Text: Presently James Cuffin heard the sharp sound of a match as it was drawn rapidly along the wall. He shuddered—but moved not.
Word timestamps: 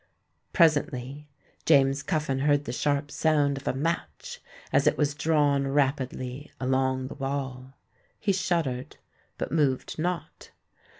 Presently 0.51 1.29
James 1.63 2.01
Cuffin 2.01 2.39
heard 2.39 2.65
the 2.65 2.71
sharp 2.73 3.11
sound 3.11 3.55
of 3.57 3.67
a 3.67 3.73
match 3.75 4.41
as 4.73 4.87
it 4.87 4.97
was 4.97 5.13
drawn 5.13 5.67
rapidly 5.67 6.49
along 6.59 7.07
the 7.07 7.13
wall. 7.13 7.75
He 8.19 8.33
shuddered—but 8.33 9.51
moved 9.51 9.99
not. 9.99 10.49